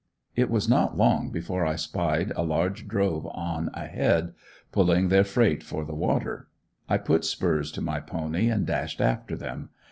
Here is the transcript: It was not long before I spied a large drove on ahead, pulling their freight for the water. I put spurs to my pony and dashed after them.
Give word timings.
It 0.35 0.49
was 0.49 0.67
not 0.67 0.97
long 0.97 1.29
before 1.29 1.63
I 1.63 1.75
spied 1.75 2.33
a 2.35 2.41
large 2.41 2.87
drove 2.87 3.27
on 3.27 3.69
ahead, 3.75 4.33
pulling 4.71 5.09
their 5.09 5.23
freight 5.23 5.61
for 5.61 5.85
the 5.85 5.93
water. 5.93 6.47
I 6.89 6.97
put 6.97 7.23
spurs 7.23 7.71
to 7.73 7.81
my 7.81 7.99
pony 7.99 8.49
and 8.49 8.65
dashed 8.65 8.99
after 8.99 9.35
them. 9.35 9.69